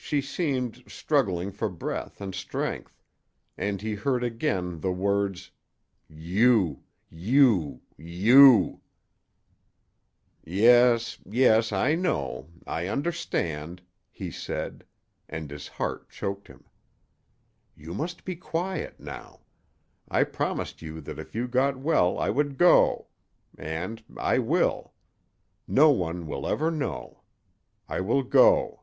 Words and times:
She 0.00 0.22
seemed, 0.22 0.84
struggling 0.90 1.52
for 1.52 1.68
breath 1.68 2.18
and 2.22 2.34
strength, 2.34 3.04
and 3.58 3.82
he 3.82 3.94
heard 3.94 4.24
again 4.24 4.80
the 4.80 4.90
words 4.92 5.50
"You 6.08 6.82
you 7.10 7.82
you" 7.98 8.80
"Yes, 10.42 11.18
yes 11.26 11.72
I 11.72 11.94
know 11.94 12.48
I 12.66 12.86
understand," 12.86 13.82
he 14.10 14.30
said, 14.30 14.84
and 15.28 15.50
his 15.50 15.68
heart 15.68 16.08
choked 16.08 16.48
him. 16.48 16.64
"You 17.76 17.92
must 17.92 18.24
be 18.24 18.34
quiet 18.34 18.98
now. 18.98 19.40
I 20.10 20.24
promised 20.24 20.80
you 20.80 21.02
that 21.02 21.18
if 21.18 21.34
you 21.34 21.46
got 21.46 21.76
well 21.78 22.18
I 22.18 22.30
would 22.30 22.56
go. 22.56 23.08
And 23.58 24.02
I 24.16 24.38
will. 24.38 24.94
No 25.66 25.90
one 25.90 26.26
will 26.26 26.46
ever 26.48 26.70
know. 26.70 27.24
I 27.90 28.00
will 28.00 28.22
go." 28.22 28.76